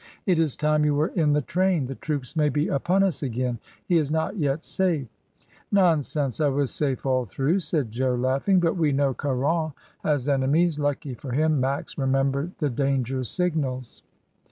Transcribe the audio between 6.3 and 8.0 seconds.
I was safe all through," said